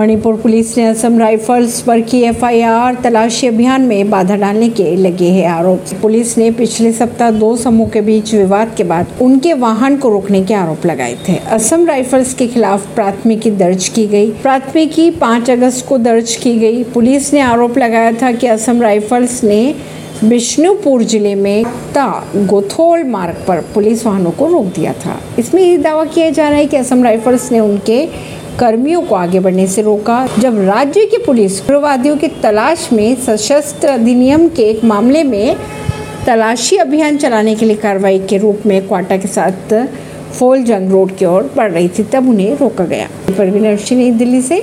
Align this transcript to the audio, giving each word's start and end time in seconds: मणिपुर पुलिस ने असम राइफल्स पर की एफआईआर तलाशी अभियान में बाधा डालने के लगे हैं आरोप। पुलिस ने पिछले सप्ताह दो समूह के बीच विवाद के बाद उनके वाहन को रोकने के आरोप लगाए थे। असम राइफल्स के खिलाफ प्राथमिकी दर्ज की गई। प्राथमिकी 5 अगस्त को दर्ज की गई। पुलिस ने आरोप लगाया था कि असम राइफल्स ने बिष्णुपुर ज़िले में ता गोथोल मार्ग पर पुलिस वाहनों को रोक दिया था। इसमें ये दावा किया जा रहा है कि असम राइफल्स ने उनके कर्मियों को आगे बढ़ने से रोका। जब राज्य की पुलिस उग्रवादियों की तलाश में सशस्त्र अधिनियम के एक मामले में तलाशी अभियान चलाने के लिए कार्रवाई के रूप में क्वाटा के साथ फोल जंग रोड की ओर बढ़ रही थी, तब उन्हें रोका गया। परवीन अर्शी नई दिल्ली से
मणिपुर 0.00 0.34
पुलिस 0.34 0.76
ने 0.78 0.84
असम 0.84 1.18
राइफल्स 1.18 1.80
पर 1.82 2.00
की 2.00 2.20
एफआईआर 2.24 2.94
तलाशी 3.04 3.46
अभियान 3.46 3.82
में 3.82 4.10
बाधा 4.10 4.36
डालने 4.36 4.68
के 4.68 4.94
लगे 4.96 5.28
हैं 5.28 5.46
आरोप। 5.46 5.92
पुलिस 6.02 6.36
ने 6.38 6.50
पिछले 6.50 6.92
सप्ताह 6.92 7.30
दो 7.30 7.54
समूह 7.56 7.88
के 7.88 8.00
बीच 8.00 8.32
विवाद 8.34 8.74
के 8.76 8.84
बाद 8.84 9.12
उनके 9.22 9.52
वाहन 9.56 9.96
को 9.96 10.08
रोकने 10.08 10.42
के 10.44 10.54
आरोप 10.54 10.86
लगाए 10.86 11.16
थे। 11.28 11.36
असम 11.50 11.86
राइफल्स 11.86 12.34
के 12.34 12.46
खिलाफ 12.46 12.94
प्राथमिकी 12.94 13.50
दर्ज 13.50 13.88
की 13.88 14.06
गई। 14.06 14.30
प्राथमिकी 14.42 15.10
5 15.20 15.50
अगस्त 15.50 15.86
को 15.88 15.98
दर्ज 15.98 16.34
की 16.36 16.58
गई। 16.58 16.82
पुलिस 16.94 17.32
ने 17.34 17.40
आरोप 17.42 17.78
लगाया 17.78 18.12
था 18.12 18.32
कि 18.32 18.46
असम 18.46 18.82
राइफल्स 18.82 19.42
ने 19.44 19.62
बिष्णुपुर 20.24 21.02
ज़िले 21.02 21.34
में 21.34 21.64
ता 21.94 22.08
गोथोल 22.36 23.04
मार्ग 23.04 23.44
पर 23.48 23.60
पुलिस 23.74 24.06
वाहनों 24.06 24.30
को 24.30 24.46
रोक 24.46 24.64
दिया 24.74 24.92
था। 25.04 25.20
इसमें 25.38 25.62
ये 25.62 25.76
दावा 25.78 26.04
किया 26.04 26.30
जा 26.30 26.48
रहा 26.48 26.58
है 26.58 26.66
कि 26.66 26.76
असम 26.76 27.04
राइफल्स 27.04 27.52
ने 27.52 27.60
उनके 27.60 28.04
कर्मियों 28.58 29.02
को 29.02 29.14
आगे 29.14 29.40
बढ़ने 29.40 29.66
से 29.66 29.82
रोका। 29.82 30.26
जब 30.38 30.58
राज्य 30.60 31.04
की 31.06 31.18
पुलिस 31.18 31.60
उग्रवादियों 31.62 32.16
की 32.16 32.28
तलाश 32.42 32.88
में 32.92 33.14
सशस्त्र 33.16 33.88
अधिनियम 33.88 34.48
के 34.48 34.62
एक 34.62 34.84
मामले 34.84 35.22
में 35.24 35.56
तलाशी 36.26 36.76
अभियान 36.76 37.16
चलाने 37.16 37.54
के 37.54 37.66
लिए 37.66 37.76
कार्रवाई 37.76 38.18
के 38.20 38.38
रूप 38.38 38.66
में 38.66 38.80
क्वाटा 38.88 39.16
के 39.16 39.28
साथ 39.28 39.74
फोल 40.32 40.62
जंग 40.62 40.90
रोड 40.90 41.16
की 41.16 41.24
ओर 41.24 41.50
बढ़ 41.56 41.70
रही 41.72 41.88
थी, 41.88 42.02
तब 42.02 42.28
उन्हें 42.28 42.56
रोका 42.58 42.84
गया। 42.84 43.08
परवीन 43.38 43.64
अर्शी 43.66 43.94
नई 43.94 44.10
दिल्ली 44.10 44.40
से 44.42 44.58